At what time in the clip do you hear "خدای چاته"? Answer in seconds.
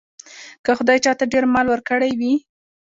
0.77-1.23